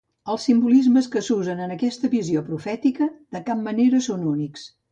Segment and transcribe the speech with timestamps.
[0.35, 4.69] Els simbolismes que s'usen en aquesta visió profètica de cap manera són únics.